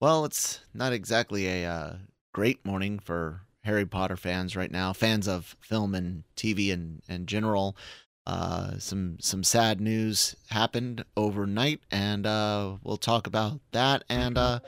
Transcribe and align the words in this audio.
Well, 0.00 0.24
it's 0.24 0.60
not 0.72 0.92
exactly 0.92 1.46
a 1.48 1.68
uh, 1.68 1.96
great 2.32 2.64
morning 2.64 3.00
for 3.00 3.42
Harry 3.64 3.84
Potter 3.84 4.16
fans 4.16 4.54
right 4.54 4.70
now, 4.70 4.92
fans 4.92 5.26
of 5.26 5.56
film 5.60 5.94
and 5.94 6.22
TV 6.36 6.72
and 6.72 7.02
in 7.08 7.26
general. 7.26 7.76
Uh, 8.24 8.78
some 8.78 9.16
some 9.20 9.42
sad 9.42 9.80
news 9.80 10.36
happened 10.50 11.04
overnight, 11.16 11.80
and 11.90 12.26
uh, 12.26 12.76
we'll 12.84 12.96
talk 12.96 13.26
about 13.26 13.60
that 13.72 14.04
and 14.08 14.38
uh, 14.38 14.60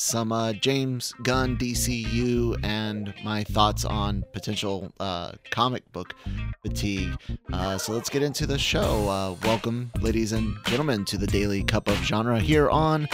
some 0.00 0.32
uh, 0.32 0.54
James 0.54 1.12
Gunn 1.22 1.58
DCU 1.58 2.58
and 2.64 3.12
my 3.22 3.44
thoughts 3.44 3.84
on 3.84 4.24
potential 4.32 4.90
uh, 4.98 5.32
comic 5.50 5.90
book 5.92 6.14
fatigue. 6.62 7.14
Uh, 7.52 7.76
so 7.76 7.92
let's 7.92 8.08
get 8.08 8.22
into 8.22 8.46
the 8.46 8.58
show. 8.58 9.08
Uh, 9.08 9.36
welcome, 9.46 9.92
ladies 10.00 10.32
and 10.32 10.56
gentlemen, 10.64 11.04
to 11.04 11.18
the 11.18 11.26
Daily 11.26 11.62
Cup 11.62 11.86
of 11.86 11.96
Genre 11.96 12.40
here 12.40 12.70
on 12.70 13.08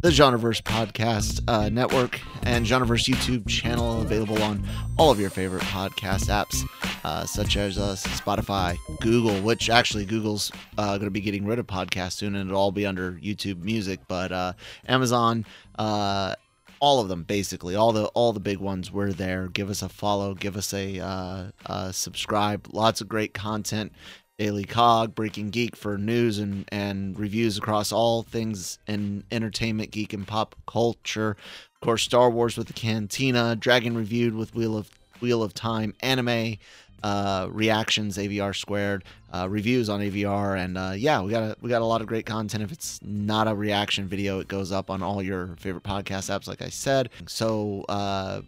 the 0.00 0.08
Genreverse 0.08 0.62
Podcast 0.62 1.42
uh, 1.48 1.68
Network 1.68 2.18
and 2.44 2.64
Genreverse 2.64 3.12
YouTube 3.12 3.46
channel, 3.46 4.00
available 4.00 4.42
on 4.42 4.66
all 4.98 5.10
of 5.10 5.20
your 5.20 5.30
favorite 5.30 5.62
podcast 5.64 6.28
apps, 6.28 6.64
uh, 7.04 7.26
such 7.26 7.56
as 7.56 7.76
Spotify, 7.76 8.76
Google, 9.00 9.40
which 9.42 9.68
actually 9.68 10.04
Google's 10.06 10.50
going 10.76 11.00
to 11.00 11.10
be 11.10 11.20
getting 11.20 11.44
rid 11.44 11.58
of 11.58 11.66
podcasts 11.66 12.14
soon, 12.14 12.34
and 12.34 12.50
it'll 12.50 12.60
all 12.60 12.72
be 12.72 12.86
under 12.86 13.12
YouTube 13.12 13.60
Music, 13.60 14.00
but 14.08 14.56
Amazon. 14.88 15.44
Uh, 15.78 16.34
all 16.80 17.00
of 17.00 17.08
them 17.08 17.22
basically. 17.22 17.76
All 17.76 17.92
the 17.92 18.06
all 18.06 18.32
the 18.32 18.40
big 18.40 18.58
ones 18.58 18.90
we're 18.90 19.12
there. 19.12 19.48
Give 19.48 19.70
us 19.70 19.82
a 19.82 19.88
follow. 19.88 20.34
Give 20.34 20.56
us 20.56 20.74
a 20.74 20.98
uh, 20.98 21.44
uh, 21.66 21.92
subscribe. 21.92 22.68
Lots 22.72 23.00
of 23.00 23.08
great 23.08 23.34
content. 23.34 23.92
Daily 24.38 24.64
Cog, 24.64 25.14
Breaking 25.14 25.50
Geek 25.50 25.76
for 25.76 25.96
news 25.96 26.38
and, 26.40 26.64
and 26.72 27.16
reviews 27.16 27.58
across 27.58 27.92
all 27.92 28.24
things 28.24 28.80
in 28.88 29.22
entertainment, 29.30 29.92
geek, 29.92 30.12
and 30.12 30.26
pop 30.26 30.56
culture. 30.66 31.36
Of 31.76 31.80
course, 31.80 32.02
Star 32.02 32.28
Wars 32.28 32.56
with 32.56 32.66
the 32.66 32.72
Cantina, 32.72 33.54
Dragon 33.54 33.96
Reviewed 33.96 34.34
with 34.34 34.52
Wheel 34.52 34.76
of 34.76 34.90
Wheel 35.20 35.44
of 35.44 35.54
Time, 35.54 35.94
anime 36.00 36.56
uh, 37.02 37.48
reactions, 37.50 38.16
AVR 38.16 38.54
squared, 38.54 39.04
uh, 39.32 39.48
reviews 39.48 39.88
on 39.88 40.00
AVR, 40.00 40.56
and 40.58 40.78
uh, 40.78 40.92
yeah, 40.96 41.20
we 41.20 41.30
got 41.30 41.42
a, 41.42 41.56
we 41.60 41.68
got 41.68 41.82
a 41.82 41.86
lot 41.86 42.00
of 42.00 42.06
great 42.06 42.26
content. 42.26 42.62
If 42.62 42.72
it's 42.72 43.00
not 43.02 43.48
a 43.48 43.54
reaction 43.54 44.06
video, 44.06 44.40
it 44.40 44.48
goes 44.48 44.70
up 44.72 44.90
on 44.90 45.02
all 45.02 45.22
your 45.22 45.48
favorite 45.58 45.84
podcast 45.84 46.30
apps, 46.30 46.46
like 46.46 46.62
I 46.62 46.68
said. 46.68 47.10
So 47.26 47.84
uh, 47.88 48.42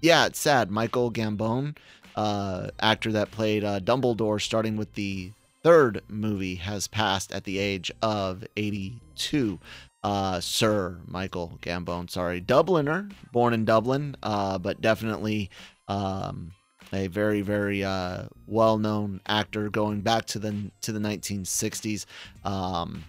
yeah, 0.00 0.26
it's 0.26 0.38
sad. 0.38 0.70
Michael 0.70 1.10
Gambon 1.10 1.76
uh, 2.16 2.68
actor 2.80 3.12
that 3.12 3.30
played 3.30 3.64
uh, 3.64 3.80
Dumbledore, 3.80 4.40
starting 4.40 4.76
with 4.76 4.94
the 4.94 5.32
third 5.62 6.02
movie, 6.08 6.56
has 6.56 6.86
passed 6.86 7.32
at 7.32 7.44
the 7.44 7.58
age 7.58 7.90
of 8.00 8.44
82. 8.56 9.58
Uh, 10.04 10.40
Sir 10.40 10.96
Michael 11.06 11.58
Gambon, 11.62 12.10
sorry, 12.10 12.40
Dubliner, 12.40 13.12
born 13.32 13.52
in 13.52 13.64
Dublin, 13.64 14.16
but 14.20 14.80
definitely 14.80 15.50
um, 15.88 16.52
a 16.92 17.06
very, 17.06 17.40
very 17.40 17.82
uh, 17.82 18.24
well-known 18.46 19.20
actor 19.26 19.70
going 19.70 20.00
back 20.00 20.26
to 20.26 20.38
the 20.38 20.70
to 20.82 20.92
the 20.92 21.00
1960s, 21.00 22.04
um, 22.44 23.04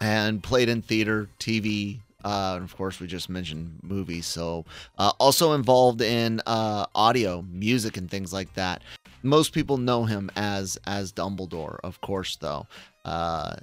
and 0.00 0.42
played 0.42 0.68
in 0.68 0.82
theater, 0.82 1.28
TV, 1.40 2.00
uh, 2.24 2.54
and 2.56 2.64
of 2.64 2.76
course, 2.76 3.00
we 3.00 3.06
just 3.06 3.28
mentioned 3.28 3.78
movies. 3.82 4.26
So, 4.26 4.64
uh, 4.98 5.12
also 5.18 5.52
involved 5.52 6.00
in 6.00 6.40
uh, 6.46 6.86
audio, 6.94 7.42
music, 7.42 7.96
and 7.96 8.10
things 8.10 8.32
like 8.32 8.52
that. 8.54 8.82
Most 9.22 9.52
people 9.52 9.78
know 9.78 10.04
him 10.04 10.30
as 10.36 10.78
as 10.86 11.12
Dumbledore, 11.12 11.78
of 11.84 12.00
course, 12.00 12.36
though, 12.36 12.66
uh, 13.04 13.56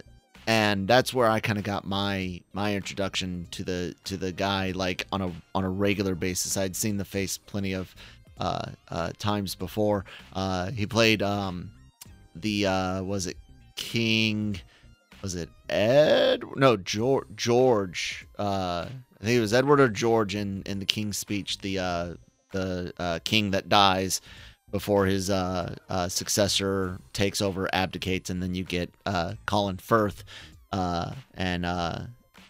and 0.47 0.87
that's 0.87 1.13
where 1.13 1.29
I 1.29 1.39
kind 1.39 1.57
of 1.57 1.63
got 1.63 1.85
my 1.85 2.41
my 2.53 2.75
introduction 2.75 3.47
to 3.51 3.63
the 3.63 3.95
to 4.05 4.17
the 4.17 4.31
guy, 4.31 4.71
like 4.71 5.05
on 5.11 5.21
a 5.21 5.31
on 5.53 5.63
a 5.63 5.69
regular 5.69 6.15
basis. 6.15 6.55
I'd 6.55 6.75
seen 6.75 6.97
the 6.97 7.05
face 7.05 7.37
plenty 7.37 7.73
of 7.73 7.93
times 9.17 9.55
before. 9.55 10.05
Uh 10.33 10.71
he 10.71 10.85
played 10.85 11.21
um, 11.21 11.71
the 12.35 12.65
uh 12.65 13.03
was 13.03 13.27
it 13.27 13.37
King 13.75 14.59
was 15.21 15.33
it 15.33 15.49
Ed? 15.69 16.43
No, 16.55 16.77
George. 16.77 17.25
George. 17.35 18.27
Uh, 18.37 18.85
I 19.19 19.23
think 19.23 19.37
it 19.37 19.41
was 19.41 19.53
Edward 19.53 19.79
or 19.79 19.89
George 19.89 20.35
in 20.35 20.61
in 20.67 20.77
the 20.77 20.85
King's 20.85 21.17
Speech. 21.17 21.59
The 21.59 21.79
uh, 21.79 22.13
the 22.51 22.93
uh, 22.99 23.19
king 23.23 23.49
that 23.51 23.67
dies 23.67 24.21
before 24.71 25.05
his 25.05 25.29
uh, 25.29 25.75
uh, 25.89 26.09
successor 26.09 26.99
takes 27.13 27.41
over, 27.41 27.67
abdicates, 27.73 28.29
and 28.29 28.41
then 28.41 28.53
you 28.53 28.63
get 28.63 28.93
uh, 29.05 29.33
Colin 29.45 29.77
Firth 29.77 30.23
uh, 30.71 31.13
and 31.33 31.65
uh, 31.65 32.01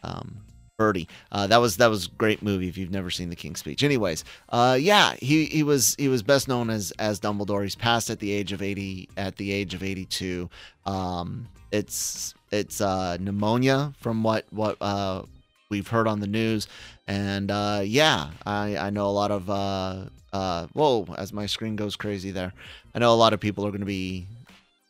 um, 0.04 0.38
Bertie. 0.78 1.08
Uh, 1.32 1.48
that 1.48 1.58
was 1.58 1.78
that 1.78 1.88
was 1.88 2.08
a 2.08 2.10
great 2.12 2.42
movie 2.42 2.68
if 2.68 2.78
you've 2.78 2.92
never 2.92 3.10
seen 3.10 3.30
The 3.30 3.36
King's 3.36 3.60
Speech. 3.60 3.84
Anyways, 3.84 4.24
uh, 4.50 4.78
yeah, 4.80 5.16
he, 5.16 5.46
he 5.46 5.64
was 5.64 5.96
he 5.98 6.08
was 6.08 6.22
best 6.22 6.48
known 6.48 6.70
as 6.70 6.92
as 7.00 7.20
Dumbledore. 7.20 7.64
He's 7.64 7.76
passed 7.76 8.10
at 8.10 8.20
the 8.20 8.32
age 8.32 8.52
of 8.52 8.62
eighty 8.62 9.08
at 9.16 9.38
the 9.38 9.52
age 9.52 9.74
of 9.74 9.84
eighty 9.84 10.06
two. 10.06 10.50
Um, 10.86 11.48
it's 11.72 12.34
it's 12.52 12.82
uh, 12.82 13.18
pneumonia 13.20 13.94
from 14.00 14.24
what 14.24 14.46
what 14.52 14.78
uh, 14.82 15.24
we've 15.70 15.88
heard 15.88 16.08
on 16.08 16.20
the 16.20 16.28
news, 16.28 16.68
and 17.08 17.52
uh, 17.52 17.82
yeah, 17.84 18.32
I 18.46 18.78
I 18.78 18.90
know 18.90 19.08
a 19.08 19.12
lot 19.16 19.32
of 19.32 19.50
uh, 19.50 20.04
uh, 20.34 20.68
whoa 20.74 21.08
as 21.18 21.32
my 21.32 21.46
screen 21.46 21.78
goes 21.78 21.96
crazy 21.96 22.32
there. 22.32 22.52
I 22.94 23.00
know 23.00 23.14
a 23.14 23.16
lot 23.16 23.34
of 23.34 23.40
people 23.40 23.66
are 23.66 23.72
going 23.72 23.80
to 23.80 23.86
be 23.86 24.26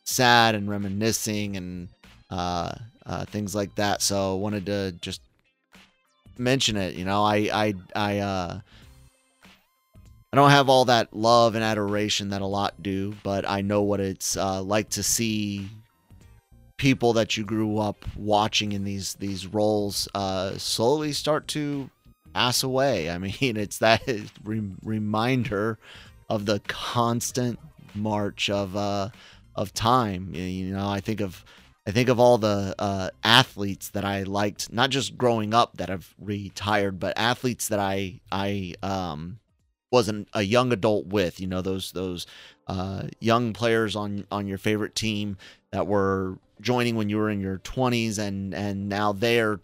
sad 0.02 0.54
and 0.56 0.68
reminiscing 0.68 1.56
and 1.56 1.88
uh, 2.30 2.72
uh, 3.04 3.24
things 3.26 3.54
like 3.54 3.74
that. 3.76 4.02
So 4.02 4.34
I 4.34 4.38
wanted 4.38 4.66
to 4.66 4.92
just 5.00 5.20
mention 6.38 6.76
it. 6.76 6.94
You 6.94 7.04
know, 7.04 7.22
I 7.24 7.48
I 7.52 7.74
I 7.94 8.18
uh. 8.18 8.60
I 10.32 10.36
don't 10.36 10.50
have 10.50 10.68
all 10.68 10.84
that 10.86 11.14
love 11.16 11.54
and 11.54 11.64
adoration 11.64 12.28
that 12.30 12.42
a 12.42 12.46
lot 12.46 12.82
do, 12.82 13.14
but 13.22 13.48
I 13.48 13.62
know 13.62 13.80
what 13.82 14.00
it's 14.00 14.36
uh, 14.36 14.60
like 14.60 14.90
to 14.90 15.02
see 15.02 15.70
people 16.76 17.14
that 17.14 17.36
you 17.36 17.44
grew 17.44 17.78
up 17.78 18.04
watching 18.16 18.72
in 18.72 18.84
these 18.84 19.14
these 19.14 19.46
roles 19.46 20.08
uh, 20.14 20.58
slowly 20.58 21.12
start 21.12 21.48
to 21.48 21.90
pass 22.34 22.62
away. 22.62 23.10
I 23.10 23.18
mean, 23.18 23.56
it's 23.56 23.78
that 23.78 24.02
re- 24.44 24.72
reminder 24.82 25.78
of 26.28 26.46
the 26.46 26.60
constant 26.66 27.58
march 27.94 28.50
of 28.50 28.76
uh, 28.76 29.10
of 29.54 29.72
time. 29.72 30.34
You 30.34 30.72
know, 30.72 30.88
I 30.88 31.00
think 31.00 31.20
of 31.20 31.44
I 31.86 31.92
think 31.92 32.08
of 32.08 32.18
all 32.18 32.36
the 32.38 32.74
uh, 32.78 33.10
athletes 33.22 33.90
that 33.90 34.04
I 34.04 34.24
liked, 34.24 34.72
not 34.72 34.90
just 34.90 35.16
growing 35.16 35.54
up 35.54 35.76
that 35.76 35.88
have 35.88 36.14
retired, 36.18 36.98
but 36.98 37.16
athletes 37.16 37.68
that 37.68 37.78
I 37.78 38.20
I 38.32 38.74
um, 38.82 39.38
wasn't 39.92 40.28
a 40.32 40.42
young 40.42 40.72
adult 40.72 41.06
with. 41.06 41.40
You 41.40 41.46
know, 41.46 41.62
those 41.62 41.92
those 41.92 42.26
uh, 42.66 43.04
young 43.20 43.52
players 43.52 43.94
on 43.94 44.26
on 44.32 44.48
your 44.48 44.58
favorite 44.58 44.96
team 44.96 45.36
that 45.70 45.86
were 45.86 46.38
joining 46.60 46.96
when 46.96 47.08
you 47.08 47.18
were 47.18 47.30
in 47.30 47.40
your 47.40 47.58
20s 47.58 48.18
and 48.18 48.54
and 48.54 48.88
now 48.88 49.12
they're 49.12 49.60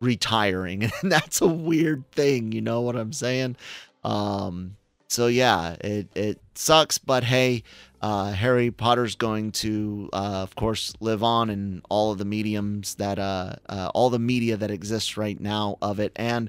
retiring 0.00 0.84
and 1.02 1.12
that's 1.12 1.40
a 1.40 1.46
weird 1.46 2.08
thing 2.12 2.52
you 2.52 2.60
know 2.60 2.80
what 2.80 2.96
i'm 2.96 3.12
saying 3.12 3.56
um 4.04 4.76
so 5.10 5.26
yeah 5.26 5.76
it 5.80 6.08
it 6.14 6.40
sucks 6.54 6.98
but 6.98 7.24
hey 7.24 7.62
uh, 8.02 8.32
harry 8.32 8.70
potter's 8.70 9.14
going 9.14 9.52
to 9.52 10.08
uh, 10.12 10.40
of 10.42 10.54
course 10.54 10.94
live 11.00 11.22
on 11.22 11.50
in 11.50 11.82
all 11.90 12.12
of 12.12 12.18
the 12.18 12.24
mediums 12.24 12.94
that 12.94 13.18
uh, 13.18 13.54
uh 13.68 13.90
all 13.94 14.08
the 14.08 14.18
media 14.18 14.56
that 14.56 14.70
exists 14.70 15.16
right 15.16 15.38
now 15.38 15.76
of 15.82 16.00
it. 16.00 16.12
And 16.16 16.48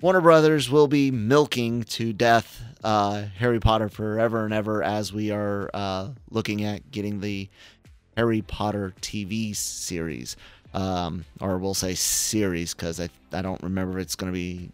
warner 0.00 0.20
brothers 0.20 0.70
will 0.70 0.86
be 0.86 1.10
milking 1.10 1.82
to 1.84 2.12
death 2.12 2.62
uh, 2.84 3.24
harry 3.36 3.58
potter 3.58 3.88
forever 3.88 4.44
and 4.44 4.54
ever 4.54 4.82
as 4.82 5.12
we 5.12 5.32
are 5.32 5.70
uh, 5.74 6.10
looking 6.30 6.62
at 6.62 6.90
getting 6.92 7.20
the 7.20 7.48
Harry 8.16 8.42
Potter 8.42 8.94
TV 9.00 9.54
series, 9.54 10.36
um, 10.72 11.24
or 11.40 11.58
we'll 11.58 11.74
say 11.74 11.94
series 11.94 12.74
because 12.74 13.00
I 13.00 13.08
I 13.32 13.42
don't 13.42 13.62
remember 13.62 13.98
if 13.98 14.04
it's 14.04 14.14
going 14.14 14.32
to 14.32 14.36
be 14.36 14.70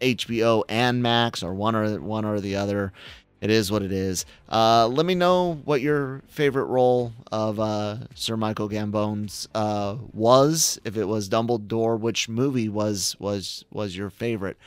HBO 0.00 0.64
and 0.68 1.02
Max 1.02 1.42
or 1.42 1.54
one 1.54 1.74
or 1.74 2.00
one 2.00 2.24
or 2.24 2.40
the 2.40 2.56
other. 2.56 2.92
It 3.40 3.50
is 3.50 3.72
what 3.72 3.82
it 3.82 3.92
is. 3.92 4.26
Uh, 4.50 4.86
let 4.88 5.06
me 5.06 5.14
know 5.14 5.60
what 5.64 5.80
your 5.80 6.22
favorite 6.28 6.66
role 6.66 7.12
of 7.32 7.58
uh, 7.58 7.96
Sir 8.14 8.36
Michael 8.36 8.68
Gambon's 8.68 9.48
uh, 9.54 9.96
was. 10.12 10.78
If 10.84 10.98
it 10.98 11.06
was 11.06 11.28
Dumbledore, 11.30 11.98
which 11.98 12.28
movie 12.28 12.68
was 12.68 13.16
was 13.18 13.64
was 13.70 13.96
your 13.96 14.10
favorite 14.10 14.58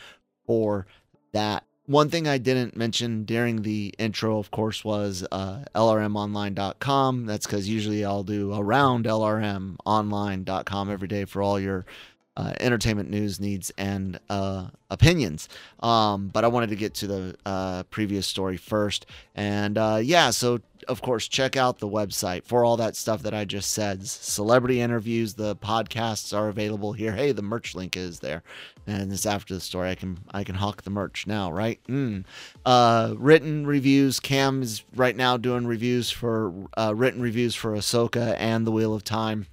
for 0.47 0.87
that 1.33 1.63
one 1.85 2.09
thing 2.09 2.27
I 2.27 2.37
didn't 2.37 2.77
mention 2.77 3.25
during 3.25 3.61
the 3.61 3.93
intro, 3.97 4.39
of 4.39 4.51
course, 4.51 4.85
was 4.85 5.25
uh, 5.31 5.65
LRMonline.com. 5.75 7.25
That's 7.25 7.45
because 7.45 7.67
usually 7.67 8.05
I'll 8.05 8.23
do 8.23 8.53
around 8.53 9.05
LRMonline.com 9.05 10.89
every 10.89 11.07
day 11.09 11.25
for 11.25 11.41
all 11.41 11.59
your 11.59 11.85
uh, 12.35 12.53
entertainment 12.59 13.09
news, 13.09 13.39
needs, 13.39 13.71
and 13.77 14.19
uh, 14.29 14.67
opinions. 14.89 15.49
Um, 15.81 16.29
but 16.29 16.43
I 16.43 16.47
wanted 16.47 16.69
to 16.69 16.75
get 16.75 16.93
to 16.95 17.07
the 17.07 17.35
uh, 17.45 17.83
previous 17.83 18.27
story 18.27 18.57
first. 18.57 19.05
And 19.35 19.77
uh, 19.77 19.99
yeah, 20.01 20.31
so 20.31 20.59
of 20.87 21.01
course, 21.01 21.27
check 21.27 21.55
out 21.55 21.79
the 21.79 21.87
website 21.87 22.43
for 22.43 22.65
all 22.65 22.77
that 22.77 22.95
stuff 22.95 23.23
that 23.23 23.33
I 23.33 23.45
just 23.45 23.71
said. 23.71 24.05
Celebrity 24.07 24.81
interviews, 24.81 25.35
the 25.35 25.55
podcasts 25.55 26.35
are 26.35 26.49
available 26.49 26.93
here. 26.93 27.13
Hey, 27.13 27.31
the 27.31 27.41
merch 27.41 27.75
link 27.75 27.95
is 27.95 28.19
there, 28.19 28.43
and 28.87 29.11
it's 29.11 29.25
after 29.25 29.53
the 29.53 29.59
story. 29.61 29.91
I 29.91 29.95
can 29.95 30.19
I 30.31 30.43
can 30.43 30.55
hawk 30.55 30.81
the 30.81 30.89
merch 30.89 31.27
now, 31.27 31.51
right? 31.51 31.79
Mm. 31.87 32.25
Uh, 32.65 33.13
written 33.17 33.65
reviews. 33.65 34.19
Cam 34.19 34.61
is 34.61 34.83
right 34.95 35.15
now 35.15 35.37
doing 35.37 35.67
reviews 35.67 36.09
for 36.09 36.53
uh, 36.77 36.93
written 36.95 37.21
reviews 37.21 37.55
for 37.55 37.73
Ahsoka 37.73 38.35
and 38.37 38.65
The 38.67 38.71
Wheel 38.71 38.93
of 38.93 39.03
Time 39.03 39.47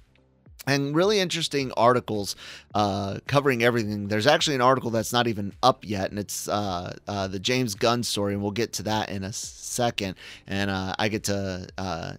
and 0.67 0.95
really 0.95 1.19
interesting 1.19 1.71
articles 1.75 2.35
uh, 2.75 3.19
covering 3.27 3.63
everything. 3.63 4.07
There's 4.07 4.27
actually 4.27 4.55
an 4.55 4.61
article 4.61 4.91
that's 4.91 5.11
not 5.11 5.27
even 5.27 5.53
up 5.63 5.83
yet, 5.85 6.09
and 6.11 6.19
it's 6.19 6.47
uh, 6.47 6.95
uh, 7.07 7.27
the 7.27 7.39
James 7.39 7.75
Gunn 7.75 8.03
story, 8.03 8.33
and 8.33 8.41
we'll 8.41 8.51
get 8.51 8.73
to 8.73 8.83
that 8.83 9.09
in 9.09 9.23
a 9.23 9.33
second. 9.33 10.15
And 10.47 10.69
uh, 10.69 10.93
I 10.99 11.07
get 11.07 11.23
to 11.25 11.67
uh, 11.77 12.13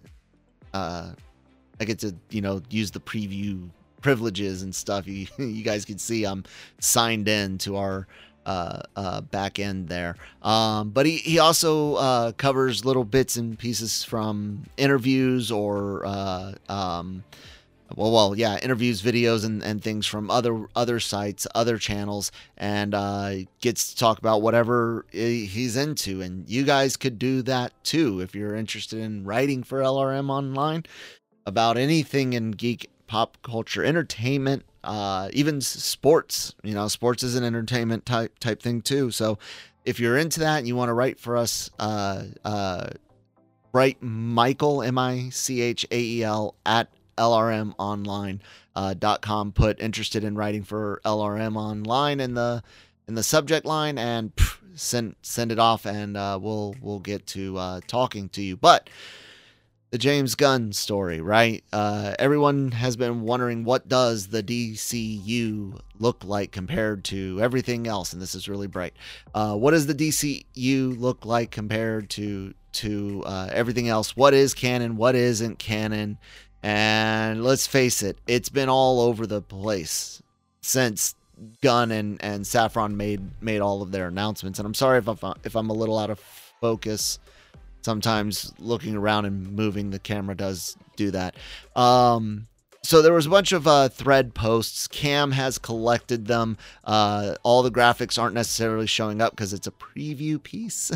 uh, 0.73 1.11
I 1.79 1.85
get 1.85 1.99
to 1.99 2.13
you 2.29 2.41
know 2.41 2.61
use 2.69 2.91
the 2.91 2.99
preview 2.99 3.69
privileges 4.01 4.63
and 4.63 4.73
stuff. 4.75 5.07
You 5.13 5.27
you 5.37 5.63
guys 5.63 5.85
can 5.85 5.97
see 5.97 6.25
I'm 6.25 6.43
signed 6.79 7.27
in 7.27 7.57
to 7.59 7.77
our. 7.77 8.07
back 9.31 9.57
end 9.57 9.87
there, 9.87 10.17
um, 10.41 10.89
but 10.89 11.05
he 11.05 11.15
he 11.15 11.39
also 11.39 12.33
covers 12.33 12.83
little 12.83 13.05
bits 13.05 13.37
and 13.37 13.57
pieces 13.57 14.03
from 14.03 14.65
interviews 14.75 15.49
or 15.49 16.05
um, 16.67 17.23
well, 17.95 18.11
well, 18.11 18.35
yeah, 18.35 18.57
interviews, 18.59 19.01
videos, 19.01 19.45
and, 19.45 19.63
and 19.63 19.81
things 19.81 20.05
from 20.05 20.31
other 20.31 20.65
other 20.75 20.99
sites, 20.99 21.45
other 21.53 21.77
channels, 21.77 22.31
and 22.57 22.93
uh, 22.93 23.35
gets 23.61 23.93
to 23.93 23.97
talk 23.97 24.17
about 24.17 24.41
whatever 24.41 25.05
he's 25.11 25.75
into. 25.75 26.21
And 26.21 26.49
you 26.49 26.63
guys 26.63 26.97
could 26.97 27.19
do 27.19 27.41
that 27.43 27.71
too 27.83 28.19
if 28.19 28.33
you're 28.33 28.55
interested 28.55 28.99
in 28.99 29.23
writing 29.23 29.63
for 29.63 29.79
LRM 29.79 30.29
online 30.29 30.83
about 31.45 31.77
anything 31.77 32.33
in 32.33 32.51
geek 32.51 32.89
pop 33.07 33.37
culture, 33.43 33.83
entertainment, 33.83 34.63
uh, 34.83 35.29
even 35.33 35.61
sports. 35.61 36.55
You 36.63 36.73
know, 36.73 36.87
sports 36.87 37.21
is 37.21 37.35
an 37.35 37.43
entertainment 37.43 38.05
type 38.05 38.39
type 38.39 38.61
thing 38.61 38.81
too. 38.81 39.11
So 39.11 39.37
if 39.85 39.99
you're 39.99 40.17
into 40.17 40.39
that 40.39 40.57
and 40.59 40.67
you 40.67 40.75
want 40.75 40.89
to 40.89 40.93
write 40.93 41.19
for 41.19 41.37
us, 41.37 41.69
uh, 41.79 42.23
uh, 42.43 42.89
write 43.71 44.01
Michael 44.01 44.81
M 44.81 44.97
I 44.97 45.29
C 45.29 45.61
H 45.61 45.85
A 45.91 45.99
E 45.99 46.23
L 46.23 46.55
at 46.65 46.89
lrmonline.com. 47.17 48.39
Uh, 48.75 49.51
put 49.51 49.79
interested 49.79 50.23
in 50.23 50.35
writing 50.35 50.63
for 50.63 51.01
LRM 51.05 51.55
online 51.55 52.19
in 52.19 52.33
the 52.33 52.63
in 53.07 53.15
the 53.15 53.23
subject 53.23 53.65
line 53.65 53.97
and 53.97 54.35
pff, 54.35 54.57
send 54.75 55.15
send 55.21 55.51
it 55.51 55.59
off, 55.59 55.85
and 55.85 56.17
uh, 56.17 56.39
we'll 56.41 56.75
we'll 56.81 56.99
get 56.99 57.25
to 57.27 57.57
uh, 57.57 57.81
talking 57.87 58.29
to 58.29 58.41
you. 58.41 58.55
But 58.55 58.89
the 59.93 59.99
James 59.99 60.33
Gunn 60.33 60.73
story, 60.73 61.21
right? 61.21 61.63
Uh, 61.71 62.15
everyone 62.17 62.71
has 62.71 62.95
been 62.95 63.21
wondering 63.21 63.63
what 63.63 63.87
does 63.87 64.25
the 64.25 64.41
DCU 64.41 65.79
look 65.99 66.23
like 66.23 66.51
compared 66.51 67.03
to 67.05 67.39
everything 67.39 67.85
else, 67.85 68.11
and 68.11 68.19
this 68.19 68.33
is 68.33 68.49
really 68.49 68.65
bright. 68.65 68.95
Uh, 69.35 69.55
what 69.55 69.69
does 69.69 69.85
the 69.85 69.93
DCU 69.93 70.99
look 70.99 71.25
like 71.25 71.51
compared 71.51 72.09
to 72.09 72.55
to 72.71 73.21
uh, 73.27 73.49
everything 73.51 73.87
else? 73.87 74.17
What 74.17 74.33
is 74.33 74.55
canon? 74.55 74.97
What 74.97 75.13
isn't 75.13 75.59
canon? 75.59 76.17
And 76.63 77.43
let's 77.43 77.67
face 77.67 78.01
it, 78.01 78.17
it's 78.25 78.47
been 78.49 78.69
all 78.69 79.01
over 79.01 79.27
the 79.27 79.41
place 79.41 80.23
since 80.61 81.13
Gunn 81.61 81.91
and, 81.91 82.23
and 82.23 82.45
Safran 82.45 82.95
made 82.95 83.21
made 83.41 83.59
all 83.59 83.81
of 83.81 83.91
their 83.91 84.07
announcements. 84.07 84.59
And 84.59 84.65
I'm 84.65 84.73
sorry 84.73 84.99
if 84.99 85.07
I'm, 85.07 85.33
if 85.43 85.55
I'm 85.55 85.69
a 85.69 85.73
little 85.73 85.99
out 85.99 86.09
of 86.09 86.19
focus. 86.61 87.19
Sometimes 87.81 88.53
looking 88.59 88.95
around 88.95 89.25
and 89.25 89.51
moving 89.51 89.89
the 89.89 89.99
camera 89.99 90.35
does 90.35 90.77
do 90.95 91.11
that. 91.11 91.35
Um, 91.75 92.47
so 92.83 93.01
there 93.01 93.13
was 93.13 93.25
a 93.25 93.29
bunch 93.29 93.53
of 93.53 93.65
uh, 93.65 93.87
thread 93.87 94.33
posts. 94.33 94.87
Cam 94.89 95.31
has 95.31 95.57
collected 95.57 96.27
them. 96.27 96.57
Uh, 96.83 97.35
all 97.41 97.63
the 97.63 97.71
graphics 97.71 98.21
aren't 98.21 98.35
necessarily 98.35 98.87
showing 98.87 99.21
up 99.21 99.31
because 99.31 99.53
it's 99.53 99.67
a 99.67 99.71
preview 99.71 100.41
piece. 100.41 100.91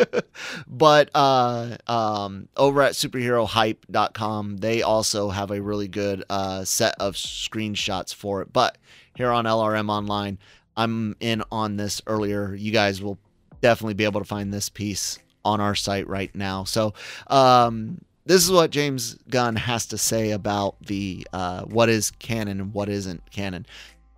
but 0.68 1.10
uh, 1.14 1.76
um, 1.88 2.48
over 2.56 2.80
at 2.80 2.92
superherohype.com, 2.92 4.58
they 4.58 4.82
also 4.82 5.30
have 5.30 5.50
a 5.50 5.60
really 5.60 5.88
good 5.88 6.22
uh, 6.30 6.64
set 6.64 6.94
of 7.00 7.14
screenshots 7.14 8.14
for 8.14 8.40
it. 8.42 8.52
But 8.52 8.78
here 9.16 9.30
on 9.30 9.46
LRM 9.46 9.90
Online, 9.90 10.38
I'm 10.76 11.16
in 11.18 11.42
on 11.50 11.76
this 11.76 12.00
earlier. 12.06 12.54
You 12.54 12.70
guys 12.70 13.02
will 13.02 13.18
definitely 13.60 13.94
be 13.94 14.04
able 14.04 14.20
to 14.20 14.26
find 14.26 14.54
this 14.54 14.68
piece 14.68 15.18
on 15.44 15.60
our 15.60 15.74
site 15.74 16.08
right 16.08 16.34
now. 16.34 16.64
So 16.64 16.94
um, 17.28 18.00
this 18.26 18.44
is 18.44 18.50
what 18.50 18.70
James 18.70 19.16
Gunn 19.30 19.54
has 19.54 19.86
to 19.86 19.98
say 19.98 20.32
about 20.32 20.74
the 20.84 21.26
uh, 21.32 21.62
what 21.62 21.88
is 21.88 22.10
canon 22.10 22.60
and 22.60 22.74
what 22.74 22.88
isn't 22.88 23.30
canon. 23.30 23.64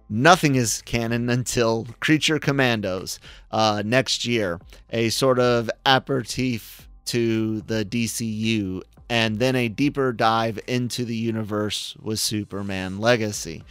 Nothing 0.09 0.55
is 0.55 0.81
canon 0.87 1.29
until 1.29 1.87
Creature 2.01 2.39
Commandos 2.39 3.21
uh, 3.51 3.83
next 3.85 4.25
year, 4.25 4.59
a 4.91 5.11
sort 5.11 5.39
of 5.39 5.71
aperitif 5.85 6.89
to 7.05 7.61
the 7.63 7.85
DCU, 7.85 8.81
and 9.11 9.39
then 9.39 9.55
a 9.55 9.69
deeper 9.69 10.15
dive 10.15 10.59
into 10.67 11.05
the 11.05 11.17
universe 11.17 11.95
with 12.01 12.19
Superman 12.19 12.99
Legacy. 13.01 13.63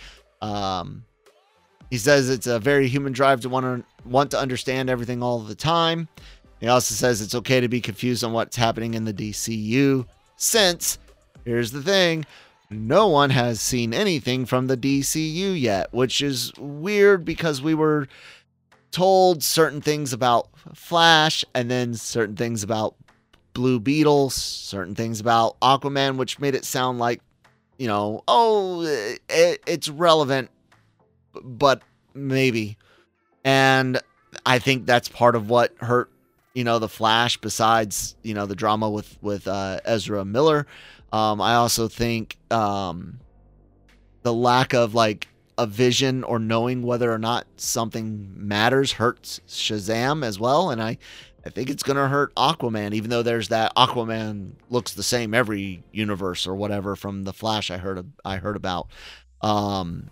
Um, 0.44 1.04
he 1.90 1.98
says 1.98 2.30
it's 2.30 2.46
a 2.46 2.60
very 2.60 2.88
human 2.88 3.14
drive 3.14 3.42
to 3.42 3.50
want 3.50 3.66
to 3.66 4.08
want 4.08 4.30
to 4.32 4.40
understand 4.40 4.92
everything 4.92 5.24
all 5.24 5.40
the 5.40 5.56
time. 5.56 6.08
He 6.60 6.68
also 6.68 6.94
says 6.94 7.22
it's 7.22 7.36
okay 7.36 7.60
to 7.60 7.68
be 7.68 7.82
confused 7.82 8.24
on 8.24 8.34
what's 8.34 8.56
happening 8.56 8.94
in 8.94 9.06
the 9.06 9.14
DCU 9.14 10.06
since, 10.38 10.98
here's 11.44 11.72
the 11.72 11.84
thing, 11.84 12.26
no 12.70 13.08
one 13.08 13.30
has 13.32 13.60
seen 13.60 13.94
anything 13.94 14.46
from 14.46 14.68
the 14.68 14.78
DCU 14.78 15.60
yet, 15.60 15.94
which 15.94 16.22
is 16.22 16.54
weird 16.58 17.26
because 17.26 17.62
we 17.62 17.74
were 17.74 18.08
told 18.92 19.44
certain 19.44 19.82
things 19.82 20.14
about 20.14 20.48
Flash 20.74 21.44
and 21.54 21.70
then 21.70 21.94
certain 21.94 22.36
things 22.36 22.64
about 22.64 22.96
Blue 23.54 23.80
Beetle, 23.80 24.30
certain 24.30 24.96
things 24.96 25.20
about 25.20 25.60
Aquaman, 25.62 26.18
which 26.18 26.40
made 26.40 26.56
it 26.56 26.66
sound 26.66 27.00
like, 27.00 27.22
you 27.78 27.88
know, 27.88 28.24
oh, 28.28 28.82
it, 29.30 29.64
it's 29.66 29.90
relevant, 29.90 30.50
but 31.44 31.82
maybe. 32.14 32.78
And 33.44 34.00
I 34.46 34.60
think 34.60 34.86
that's 34.86 35.10
part 35.10 35.36
of 35.36 35.50
what 35.50 35.74
hurt 35.80 36.12
you 36.58 36.64
know 36.64 36.80
the 36.80 36.90
Flash. 36.90 37.38
Besides 37.38 38.16
you 38.24 38.34
know 38.34 38.48
the 38.48 38.56
drama 38.56 38.90
with 38.90 39.16
with 39.22 39.48
uh, 39.48 39.80
Ezra 39.86 40.26
Miller, 40.26 40.66
um, 41.14 41.40
I 41.40 41.54
also 41.54 41.88
think 41.88 42.36
um, 42.50 43.20
the 44.24 44.34
lack 44.34 44.74
of 44.74 44.96
like 44.96 45.28
a 45.60 45.68
vision 45.68 46.24
or 46.24 46.40
knowing 46.40 46.82
whether 46.82 47.14
or 47.14 47.20
not 47.20 47.46
something 47.58 48.32
matters 48.36 48.94
hurts 48.94 49.40
Shazam 49.48 50.26
as 50.26 50.40
well, 50.40 50.72
and 50.72 50.82
I. 50.82 50.98
I 51.46 51.50
think 51.50 51.70
it's 51.70 51.84
gonna 51.84 52.10
hurt 52.10 52.36
Aquaman, 52.36 52.94
even 52.94 53.10
though 53.10 53.24
there's 53.24 53.48
that 53.48 53.74
Aquaman 53.78 54.52
looks 54.70 54.94
the 54.94 55.04
same 55.04 55.34
every 55.34 55.82
universe 55.94 56.46
or 56.46 56.56
whatever 56.56 56.98
from 56.98 57.24
the 57.24 57.32
Flash 57.32 57.72
I 57.72 57.78
heard 57.78 58.06
I 58.26 58.36
heard 58.36 58.58
about. 58.58 58.90
Um, 59.40 60.10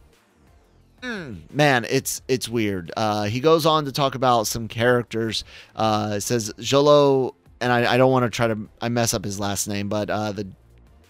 man, 1.51 1.85
it's 1.89 2.21
it's 2.27 2.49
weird. 2.49 2.91
Uh, 2.95 3.23
he 3.23 3.39
goes 3.39 3.65
on 3.65 3.85
to 3.85 3.91
talk 3.91 4.15
about 4.15 4.47
some 4.47 4.67
characters. 4.67 5.43
Uh, 5.75 6.19
says 6.19 6.51
Xolo, 6.57 7.33
and 7.61 7.71
I, 7.71 7.93
I 7.93 7.97
don't 7.97 8.11
want 8.11 8.23
to 8.23 8.29
try 8.29 8.47
to 8.47 8.57
I 8.81 8.89
mess 8.89 9.13
up 9.13 9.23
his 9.23 9.39
last 9.39 9.67
name, 9.67 9.89
but 9.89 10.09
uh, 10.09 10.31
the 10.31 10.47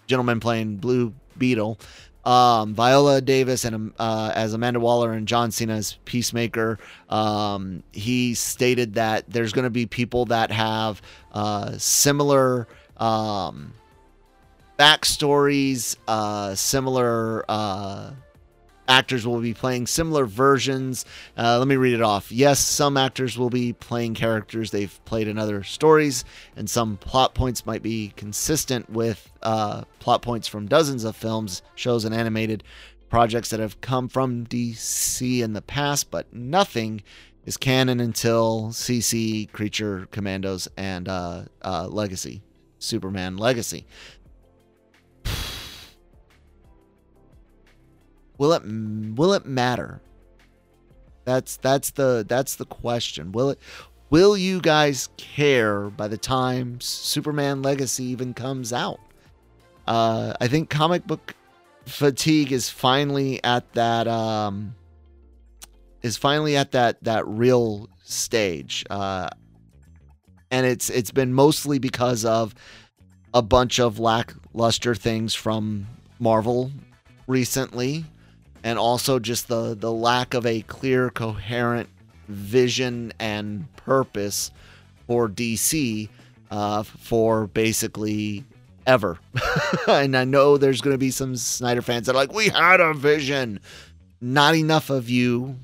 gentleman 0.08 0.40
playing 0.40 0.78
Blue 0.78 1.14
Beetle, 1.38 1.80
um, 2.24 2.74
Viola 2.74 3.22
Davis, 3.22 3.66
and 3.66 3.94
uh, 4.00 4.32
as 4.36 4.54
Amanda 4.54 4.80
Waller 4.80 5.14
and 5.14 5.28
John 5.28 5.52
Cena 5.52 5.76
as 5.76 5.98
Peacemaker. 6.06 6.80
Um, 7.10 7.84
he 7.92 8.34
stated 8.34 8.96
that 8.96 9.30
there's 9.30 9.54
going 9.54 9.64
to 9.64 9.70
be 9.70 9.86
people 9.86 10.26
that 10.26 10.52
have 10.52 11.02
uh, 11.34 11.78
similar. 11.78 12.68
Um, 12.98 13.74
backstories, 14.78 15.96
uh, 16.08 16.56
similar 16.56 17.46
uh, 17.48 18.12
actors 18.88 19.26
will 19.26 19.40
be 19.40 19.54
playing 19.54 19.88
similar 19.88 20.26
versions. 20.26 21.06
Uh, 21.38 21.58
let 21.60 21.68
me 21.68 21.76
read 21.76 21.94
it 21.94 22.02
off. 22.02 22.32
Yes, 22.32 22.60
some 22.60 22.98
actors 22.98 23.38
will 23.38 23.50
be 23.50 23.74
playing 23.74 24.14
characters 24.14 24.72
they've 24.72 25.00
played 25.06 25.28
in 25.28 25.38
other 25.38 25.64
stories, 25.64 26.26
and 26.56 26.70
some 26.70 26.98
plot 26.98 27.34
points 27.34 27.66
might 27.66 27.82
be 27.82 28.14
consistent 28.16 28.90
with 28.90 29.32
uh, 29.42 29.84
plot 30.00 30.22
points 30.22 30.48
from 30.48 30.68
dozens 30.68 31.04
of 31.04 31.16
films, 31.16 31.62
shows, 31.76 32.06
and 32.06 32.14
animated 32.14 32.64
projects 33.10 33.50
that 33.50 33.60
have 33.60 33.80
come 33.82 34.10
from 34.10 34.46
DC 34.46 35.40
in 35.42 35.54
the 35.54 35.62
past, 35.62 36.12
but 36.12 36.34
nothing 36.34 37.02
is 37.46 37.58
canon 37.58 38.00
until 38.00 38.70
CC, 38.70 39.52
Creature 39.52 40.08
Commandos, 40.12 40.68
and 40.76 41.08
uh, 41.08 41.44
uh, 41.62 41.88
Legacy, 41.88 42.42
Superman 42.80 43.38
Legacy. 43.38 43.86
Will 48.38 48.54
it 48.54 48.64
will 48.64 49.34
it 49.34 49.46
matter? 49.46 50.02
That's 51.26 51.58
that's 51.58 51.92
the 51.92 52.26
that's 52.28 52.56
the 52.56 52.66
question. 52.66 53.32
Will 53.32 53.50
it 53.52 53.60
will 54.10 54.38
you 54.38 54.62
guys 54.62 55.10
care 55.18 55.90
by 55.90 56.08
the 56.08 56.18
time 56.18 56.80
Superman 56.80 57.62
Legacy 57.62 58.06
even 58.06 58.34
comes 58.34 58.72
out? 58.72 59.00
Uh, 59.88 60.34
I 60.40 60.48
think 60.48 60.70
comic 60.70 61.06
book 61.06 61.36
fatigue 61.86 62.52
is 62.52 62.70
finally 62.70 63.44
at 63.44 63.72
that 63.74 64.08
um, 64.08 64.76
is 66.02 66.18
finally 66.18 66.56
at 66.58 66.72
that 66.72 67.04
that 67.04 67.28
real 67.28 67.90
stage, 68.04 68.86
uh, 68.90 69.30
and 70.52 70.66
it's 70.66 70.90
it's 70.90 71.12
been 71.12 71.34
mostly 71.34 71.80
because 71.80 72.26
of 72.26 72.56
a 73.34 73.42
bunch 73.42 73.80
of 73.80 74.00
lackluster 74.00 74.96
things 74.96 75.36
from 75.36 75.88
Marvel 76.20 76.72
recently, 77.28 78.06
and 78.66 78.80
also 78.80 79.20
just 79.20 79.48
the 79.48 79.76
the 79.76 79.92
lack 79.92 80.34
of 80.34 80.46
a 80.46 80.62
clear, 80.64 81.12
coherent 81.12 81.88
vision 82.28 83.14
and 83.20 83.74
purpose 83.78 84.52
for 85.06 85.30
DC 85.30 86.10
uh, 86.50 86.82
for 86.82 87.46
basically 87.46 88.44
ever. 88.88 89.20
and 89.88 90.18
I 90.18 90.26
know 90.26 90.58
there's 90.58 90.82
going 90.82 90.96
to 90.96 90.98
be 90.98 91.12
some 91.12 91.36
Snyder 91.36 91.84
fans 91.84 92.08
that 92.08 92.14
are 92.14 92.16
like, 92.16 92.34
we 92.34 92.50
had 92.50 92.82
a 92.82 92.94
vision. 92.94 93.60
Not 94.20 94.56
enough 94.56 94.90
of 94.90 95.10
you 95.10 95.58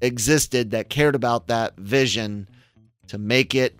existed 0.00 0.72
that 0.72 0.90
cared 0.90 1.14
about 1.14 1.46
that 1.46 1.76
vision 1.76 2.48
to 3.06 3.18
make 3.18 3.54
it 3.54 3.76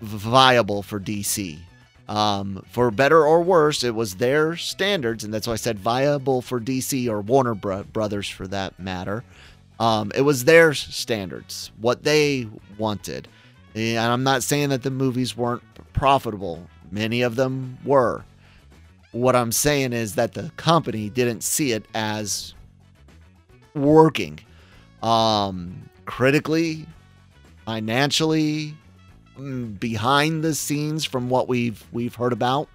viable 0.00 0.82
for 0.82 0.98
DC. 0.98 1.58
Um, 2.08 2.64
for 2.70 2.90
better 2.90 3.24
or 3.24 3.42
worse, 3.42 3.82
it 3.82 3.94
was 3.94 4.16
their 4.16 4.56
standards, 4.56 5.24
and 5.24 5.34
that's 5.34 5.46
why 5.46 5.54
I 5.54 5.56
said 5.56 5.78
viable 5.78 6.40
for 6.40 6.60
DC 6.60 7.08
or 7.08 7.20
Warner 7.20 7.54
Bro- 7.54 7.84
Brothers 7.84 8.28
for 8.28 8.46
that 8.48 8.78
matter. 8.78 9.24
Um, 9.80 10.12
it 10.14 10.22
was 10.22 10.44
their 10.44 10.72
standards, 10.72 11.70
what 11.80 12.04
they 12.04 12.48
wanted. 12.78 13.28
And 13.74 13.98
I'm 13.98 14.22
not 14.22 14.42
saying 14.42 14.70
that 14.70 14.82
the 14.82 14.90
movies 14.90 15.36
weren't 15.36 15.62
profitable. 15.92 16.66
Many 16.90 17.22
of 17.22 17.36
them 17.36 17.76
were. 17.84 18.24
What 19.12 19.36
I'm 19.36 19.52
saying 19.52 19.92
is 19.92 20.14
that 20.14 20.34
the 20.34 20.50
company 20.56 21.10
didn't 21.10 21.42
see 21.42 21.72
it 21.72 21.84
as 21.94 22.54
working 23.74 24.38
um, 25.02 25.90
critically, 26.06 26.86
financially, 27.64 28.74
behind 29.78 30.42
the 30.42 30.54
scenes 30.54 31.04
from 31.04 31.28
what 31.28 31.48
we've 31.48 31.84
we've 31.92 32.14
heard 32.14 32.32
about. 32.32 32.68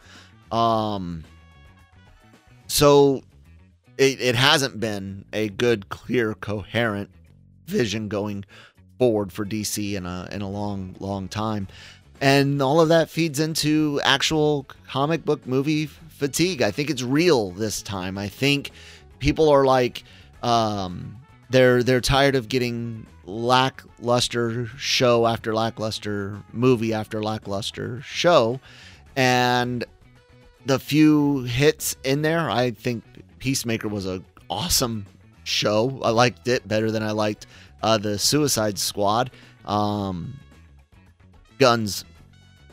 Um, 0.51 1.23
so 2.67 3.23
it, 3.97 4.21
it 4.21 4.35
hasn't 4.35 4.79
been 4.79 5.25
a 5.33 5.49
good, 5.49 5.89
clear, 5.89 6.33
coherent 6.33 7.09
vision 7.67 8.07
going 8.07 8.45
forward 8.97 9.31
for 9.31 9.45
DC 9.45 9.93
in 9.93 10.05
a 10.05 10.27
in 10.31 10.41
a 10.41 10.49
long, 10.49 10.95
long 10.99 11.27
time 11.27 11.67
and 12.21 12.61
all 12.61 12.79
of 12.79 12.89
that 12.89 13.09
feeds 13.09 13.39
into 13.39 13.99
actual 14.03 14.67
comic 14.87 15.25
book 15.25 15.45
movie 15.47 15.87
fatigue. 15.87 16.61
I 16.61 16.69
think 16.69 16.91
it's 16.91 17.01
real 17.01 17.49
this 17.49 17.81
time. 17.81 18.17
I 18.17 18.29
think 18.29 18.69
people 19.17 19.49
are 19.49 19.65
like 19.65 20.03
um, 20.43 21.17
they're 21.51 21.83
they're 21.83 22.01
tired 22.01 22.35
of 22.35 22.49
getting 22.49 23.05
lackluster 23.25 24.67
show 24.77 25.27
after 25.27 25.53
lackluster 25.53 26.41
movie 26.51 26.93
after 26.93 27.21
lackluster 27.21 28.01
show 28.01 28.59
and 29.15 29.83
the 30.65 30.79
few 30.79 31.43
hits 31.43 31.95
in 32.03 32.21
there 32.21 32.49
i 32.49 32.71
think 32.71 33.03
peacemaker 33.39 33.87
was 33.87 34.05
a 34.05 34.21
awesome 34.49 35.05
show 35.43 35.99
i 36.03 36.09
liked 36.09 36.47
it 36.47 36.67
better 36.67 36.89
than 36.91 37.03
i 37.03 37.11
liked 37.11 37.45
uh, 37.83 37.97
the 37.97 38.17
suicide 38.17 38.77
squad 38.77 39.31
um, 39.65 40.33
Gunn's 41.59 42.05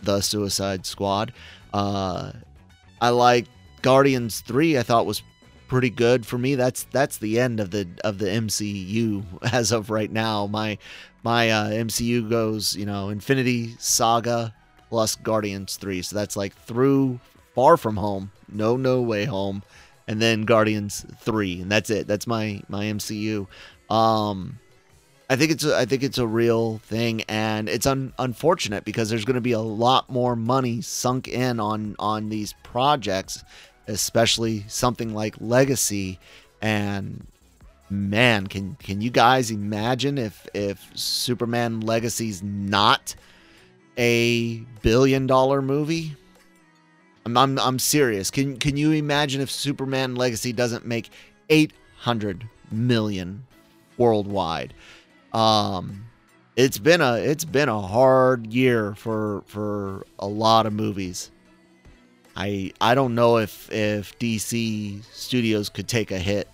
the 0.02 0.20
Suicide 0.20 0.86
Squad. 0.86 1.32
Uh, 1.72 2.32
I 3.00 3.10
like 3.10 3.46
Guardians 3.82 4.40
Three. 4.40 4.78
I 4.78 4.82
thought 4.82 5.06
was 5.06 5.22
pretty 5.68 5.90
good 5.90 6.26
for 6.26 6.38
me. 6.38 6.54
That's 6.54 6.84
that's 6.84 7.18
the 7.18 7.38
end 7.38 7.60
of 7.60 7.70
the 7.70 7.86
of 8.02 8.18
the 8.18 8.26
MCU 8.26 9.24
as 9.52 9.70
of 9.70 9.90
right 9.90 10.10
now. 10.10 10.46
My 10.46 10.78
my 11.22 11.50
uh, 11.50 11.70
MCU 11.70 12.28
goes 12.28 12.74
you 12.74 12.86
know 12.86 13.10
Infinity 13.10 13.76
Saga 13.78 14.54
plus 14.88 15.14
Guardians 15.14 15.76
Three. 15.76 16.02
So 16.02 16.16
that's 16.16 16.36
like 16.36 16.54
through 16.54 17.20
Far 17.54 17.76
From 17.76 17.96
Home, 17.96 18.32
No 18.50 18.76
No 18.76 19.00
Way 19.02 19.26
Home, 19.26 19.62
and 20.08 20.20
then 20.20 20.42
Guardians 20.42 21.06
Three, 21.20 21.60
and 21.60 21.70
that's 21.70 21.90
it. 21.90 22.06
That's 22.06 22.26
my 22.26 22.60
my 22.68 22.86
MCU. 22.86 23.46
Um, 23.90 24.58
I 25.30 25.36
think 25.36 25.50
it's 25.52 25.64
a, 25.64 25.76
I 25.76 25.84
think 25.84 26.02
it's 26.02 26.18
a 26.18 26.26
real 26.26 26.78
thing, 26.78 27.22
and 27.28 27.68
it's 27.68 27.86
un, 27.86 28.14
unfortunate 28.18 28.84
because 28.84 29.10
there's 29.10 29.26
going 29.26 29.34
to 29.34 29.42
be 29.42 29.52
a 29.52 29.60
lot 29.60 30.08
more 30.08 30.34
money 30.34 30.80
sunk 30.80 31.28
in 31.28 31.60
on 31.60 31.96
on 31.98 32.30
these 32.30 32.54
projects, 32.62 33.44
especially 33.88 34.64
something 34.68 35.12
like 35.12 35.34
Legacy. 35.40 36.20
And 36.62 37.26
man, 37.90 38.46
can 38.46 38.76
can 38.76 39.00
you 39.00 39.10
guys 39.10 39.50
imagine 39.50 40.18
if 40.18 40.46
if 40.54 40.90
Superman 40.94 41.80
Legacy's 41.80 42.42
not 42.42 43.14
a 43.96 44.58
billion 44.82 45.26
dollar 45.26 45.60
movie? 45.60 46.14
I'm, 47.26 47.36
I'm 47.36 47.58
I'm 47.58 47.78
serious. 47.78 48.30
Can 48.30 48.58
can 48.58 48.76
you 48.76 48.92
imagine 48.92 49.40
if 49.40 49.50
Superman 49.50 50.14
Legacy 50.14 50.52
doesn't 50.52 50.86
make 50.86 51.10
800 51.48 52.48
million 52.70 53.44
worldwide? 53.96 54.74
Um, 55.32 56.04
it's 56.56 56.78
been 56.78 57.00
a 57.00 57.14
it's 57.14 57.44
been 57.44 57.68
a 57.68 57.80
hard 57.80 58.52
year 58.52 58.94
for 58.94 59.42
for 59.46 60.06
a 60.18 60.26
lot 60.26 60.66
of 60.66 60.72
movies. 60.72 61.30
I 62.38 62.72
I 62.80 62.94
don't 62.94 63.16
know 63.16 63.38
if 63.38 63.70
if 63.72 64.16
DC 64.20 65.02
Studios 65.12 65.68
could 65.68 65.88
take 65.88 66.12
a 66.12 66.18
hit 66.18 66.48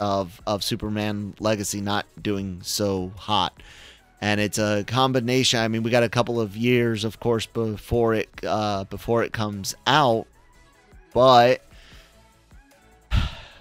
of 0.00 0.40
of 0.46 0.64
Superman 0.64 1.34
Legacy 1.38 1.82
not 1.82 2.06
doing 2.20 2.60
so 2.62 3.12
hot. 3.16 3.62
And 4.18 4.40
it's 4.40 4.56
a 4.56 4.82
combination. 4.86 5.60
I 5.60 5.68
mean, 5.68 5.82
we 5.82 5.90
got 5.90 6.02
a 6.02 6.08
couple 6.08 6.40
of 6.40 6.56
years, 6.56 7.04
of 7.04 7.20
course, 7.20 7.44
before 7.44 8.14
it 8.14 8.30
uh, 8.44 8.84
before 8.84 9.24
it 9.24 9.34
comes 9.34 9.74
out, 9.86 10.26
but 11.12 11.60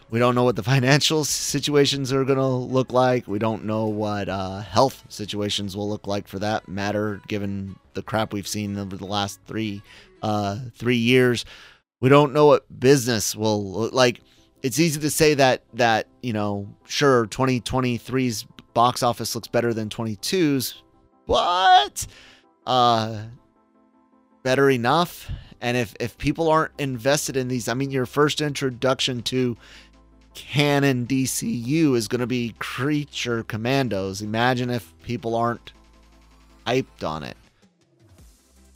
we 0.10 0.18
don't 0.18 0.34
know 0.34 0.46
what 0.46 0.56
the 0.56 0.64
financial 0.76 1.26
situations 1.26 2.14
are 2.14 2.24
going 2.24 2.40
to 2.40 2.46
look 2.48 2.94
like. 2.94 3.28
We 3.28 3.38
don't 3.38 3.66
know 3.66 3.88
what 3.88 4.30
uh, 4.30 4.62
health 4.62 5.04
situations 5.10 5.76
will 5.76 5.90
look 5.90 6.08
like 6.08 6.26
for 6.26 6.40
that 6.40 6.70
matter, 6.70 7.20
given 7.28 7.76
the 7.96 8.02
crap 8.02 8.32
we've 8.32 8.48
seen 8.48 8.78
over 8.78 8.96
the 8.96 9.06
last 9.06 9.42
three 9.48 9.82
uh, 10.22 10.60
three 10.74 10.98
years. 10.98 11.46
We 12.02 12.10
don't 12.10 12.34
know 12.34 12.48
what 12.48 12.80
business 12.80 13.36
will 13.36 13.90
like. 13.90 14.22
It's 14.62 14.80
easy 14.80 15.00
to 15.00 15.10
say 15.10 15.34
that 15.36 15.64
that 15.74 16.08
you 16.22 16.34
know, 16.34 16.68
sure, 16.86 17.28
2023's 17.28 18.46
box 18.74 19.04
office 19.04 19.36
looks 19.36 19.48
better 19.48 19.74
than 19.74 19.90
22's, 19.90 20.84
but 21.28 22.06
uh, 22.66 23.24
better 24.44 24.70
enough. 24.70 25.32
And 25.62 25.78
if 25.78 25.96
if 26.00 26.18
people 26.18 26.50
aren't 26.50 26.74
invested 26.80 27.38
in 27.38 27.48
these, 27.48 27.68
I 27.68 27.74
mean, 27.74 27.92
your 27.92 28.06
first 28.06 28.42
introduction 28.42 29.22
to 29.24 29.58
canon 30.36 31.08
DCU 31.08 31.96
is 31.96 32.08
going 32.08 32.20
to 32.20 32.28
be 32.28 32.54
Creature 32.60 33.44
Commandos. 33.44 34.22
Imagine 34.22 34.70
if 34.70 34.94
people 35.04 35.34
aren't 35.34 35.74
hyped 36.68 37.08
on 37.08 37.24
it. 37.24 37.38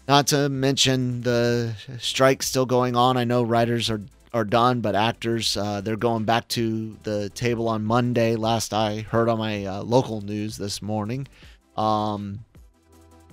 Not 0.09 0.25
to 0.27 0.49
mention 0.49 1.21
the 1.21 1.75
strike 1.99 2.41
still 2.41 2.65
going 2.65 2.95
on. 2.95 3.15
I 3.15 3.25
know 3.25 3.43
writers 3.43 3.91
are 3.91 4.01
are 4.33 4.43
done, 4.43 4.81
but 4.81 4.95
actors 4.95 5.55
uh, 5.55 5.81
they're 5.81 5.97
going 5.97 6.23
back 6.23 6.47
to 6.47 6.97
the 7.03 7.29
table 7.29 7.67
on 7.67 7.85
Monday. 7.85 8.35
Last 8.35 8.73
I 8.73 9.01
heard 9.01 9.29
on 9.29 9.37
my 9.37 9.65
uh, 9.65 9.83
local 9.83 10.21
news 10.21 10.57
this 10.57 10.81
morning, 10.81 11.27
um, 11.77 12.39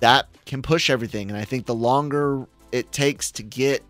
that 0.00 0.26
can 0.44 0.60
push 0.60 0.90
everything, 0.90 1.30
and 1.30 1.38
I 1.38 1.46
think 1.46 1.64
the 1.64 1.74
longer 1.74 2.46
it 2.72 2.92
takes 2.92 3.30
to 3.32 3.42
get 3.42 3.82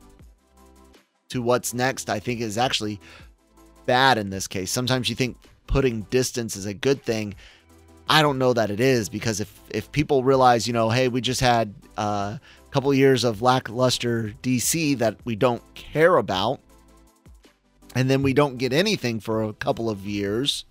to 1.30 1.42
what's 1.42 1.74
next, 1.74 2.08
I 2.08 2.20
think 2.20 2.40
is 2.40 2.56
actually 2.56 3.00
bad 3.84 4.16
in 4.16 4.30
this 4.30 4.46
case. 4.46 4.70
Sometimes 4.70 5.08
you 5.08 5.16
think 5.16 5.36
putting 5.66 6.02
distance 6.02 6.54
is 6.54 6.66
a 6.66 6.74
good 6.74 7.02
thing. 7.02 7.34
I 8.08 8.22
don't 8.22 8.38
know 8.38 8.52
that 8.52 8.70
it 8.70 8.78
is 8.78 9.08
because 9.08 9.40
if 9.40 9.60
if 9.70 9.90
people 9.90 10.22
realize, 10.22 10.68
you 10.68 10.72
know, 10.72 10.88
hey, 10.88 11.08
we 11.08 11.20
just 11.20 11.40
had 11.40 11.74
uh, 11.96 12.38
couple 12.76 12.92
years 12.92 13.24
of 13.24 13.40
lackluster 13.40 14.34
DC 14.42 14.98
that 14.98 15.16
we 15.24 15.34
don't 15.34 15.62
care 15.74 16.18
about, 16.18 16.60
and 17.94 18.10
then 18.10 18.22
we 18.22 18.34
don't 18.34 18.58
get 18.58 18.70
anything 18.70 19.18
for 19.18 19.44
a 19.44 19.54
couple 19.54 19.88
of 19.88 20.00
years, 20.00 20.66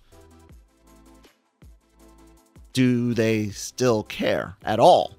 do 2.72 3.12
they 3.12 3.48
still 3.48 4.04
care 4.04 4.54
at 4.64 4.78
all? 4.78 5.16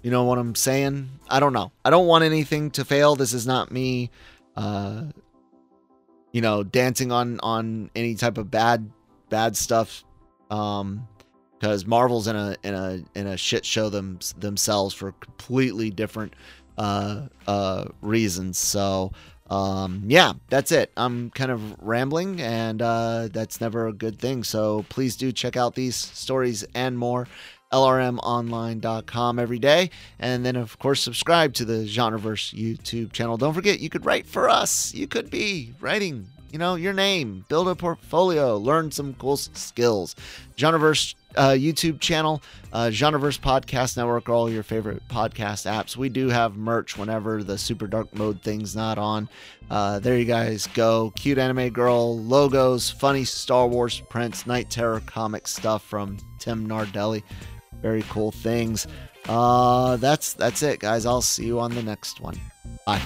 You 0.00 0.10
know 0.10 0.24
what 0.24 0.38
I'm 0.38 0.54
saying? 0.54 1.10
I 1.28 1.40
don't 1.40 1.52
know. 1.52 1.72
I 1.84 1.90
don't 1.90 2.06
want 2.06 2.24
anything 2.24 2.70
to 2.70 2.86
fail. 2.86 3.16
This 3.16 3.34
is 3.34 3.46
not 3.46 3.70
me 3.70 4.10
uh, 4.56 5.02
you 6.32 6.40
know, 6.40 6.62
dancing 6.62 7.12
on 7.12 7.38
on 7.40 7.90
any 7.94 8.14
type 8.14 8.38
of 8.38 8.50
bad 8.50 8.90
bad 9.28 9.58
stuff. 9.58 10.04
Um, 10.50 11.06
because 11.60 11.86
Marvel's 11.86 12.26
in 12.26 12.36
a 12.36 12.56
in 12.64 12.74
a 12.74 13.02
in 13.14 13.26
a 13.26 13.36
shit 13.36 13.64
show 13.64 13.90
them 13.90 14.18
themselves 14.38 14.94
for 14.94 15.12
completely 15.12 15.90
different 15.90 16.34
uh 16.78 17.26
uh 17.46 17.84
reasons. 18.00 18.58
So 18.58 19.12
um 19.50 20.04
yeah, 20.06 20.32
that's 20.48 20.72
it. 20.72 20.90
I'm 20.96 21.30
kind 21.30 21.50
of 21.50 21.78
rambling 21.80 22.40
and 22.40 22.80
uh 22.80 23.28
that's 23.30 23.60
never 23.60 23.88
a 23.88 23.92
good 23.92 24.18
thing. 24.18 24.42
So 24.42 24.86
please 24.88 25.16
do 25.16 25.32
check 25.32 25.56
out 25.56 25.74
these 25.74 25.96
stories 25.96 26.64
and 26.74 26.98
more 26.98 27.26
lrmonline.com 27.72 29.38
every 29.38 29.58
day. 29.60 29.90
And 30.18 30.44
then, 30.44 30.56
of 30.56 30.76
course, 30.80 31.00
subscribe 31.00 31.54
to 31.54 31.64
the 31.64 31.86
Genreverse 31.86 32.52
YouTube 32.52 33.12
channel. 33.12 33.36
Don't 33.36 33.54
forget, 33.54 33.78
you 33.78 33.88
could 33.88 34.04
write 34.04 34.26
for 34.26 34.48
us. 34.48 34.92
You 34.92 35.06
could 35.06 35.30
be 35.30 35.72
writing, 35.80 36.26
you 36.50 36.58
know, 36.58 36.74
your 36.74 36.92
name, 36.92 37.44
build 37.48 37.68
a 37.68 37.76
portfolio, 37.76 38.56
learn 38.56 38.90
some 38.90 39.14
cool 39.14 39.36
skills. 39.36 40.16
Genreverse 40.56 41.14
uh, 41.36 41.50
YouTube 41.50 42.00
channel, 42.00 42.42
uh, 42.72 42.86
Genreverse 42.86 43.38
Podcast 43.40 43.96
Network, 43.96 44.28
all 44.28 44.50
your 44.50 44.62
favorite 44.62 45.06
podcast 45.08 45.70
apps. 45.70 45.96
We 45.96 46.08
do 46.08 46.28
have 46.28 46.56
merch 46.56 46.96
whenever 46.96 47.42
the 47.42 47.58
super 47.58 47.86
dark 47.86 48.14
mode 48.14 48.42
thing's 48.42 48.74
not 48.74 48.98
on. 48.98 49.28
Uh, 49.70 49.98
there 49.98 50.18
you 50.18 50.24
guys 50.24 50.66
go. 50.68 51.12
Cute 51.16 51.38
anime 51.38 51.70
girl 51.70 52.18
logos, 52.18 52.90
funny 52.90 53.24
Star 53.24 53.66
Wars 53.66 54.00
prints, 54.08 54.46
Night 54.46 54.70
Terror 54.70 55.00
comic 55.06 55.46
stuff 55.46 55.84
from 55.84 56.18
Tim 56.38 56.68
Nardelli 56.68 57.22
very 57.80 58.02
cool 58.08 58.30
things. 58.30 58.86
Uh, 59.28 59.96
that's 59.96 60.34
that's 60.34 60.62
it, 60.62 60.80
guys. 60.80 61.06
I'll 61.06 61.22
see 61.22 61.46
you 61.46 61.60
on 61.60 61.74
the 61.74 61.82
next 61.82 62.20
one. 62.20 62.38
Bye. 62.86 63.02